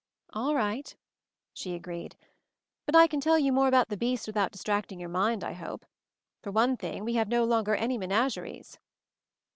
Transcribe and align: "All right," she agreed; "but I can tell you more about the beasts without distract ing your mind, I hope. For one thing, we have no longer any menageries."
"All 0.33 0.55
right," 0.55 0.95
she 1.53 1.75
agreed; 1.75 2.15
"but 2.87 2.95
I 2.95 3.05
can 3.05 3.21
tell 3.21 3.37
you 3.37 3.51
more 3.53 3.67
about 3.67 3.89
the 3.89 3.95
beasts 3.97 4.25
without 4.25 4.51
distract 4.51 4.91
ing 4.91 4.99
your 4.99 5.09
mind, 5.09 5.43
I 5.43 5.53
hope. 5.53 5.85
For 6.41 6.49
one 6.51 6.75
thing, 6.75 7.05
we 7.05 7.13
have 7.13 7.27
no 7.27 7.43
longer 7.43 7.75
any 7.75 7.99
menageries." 7.99 8.79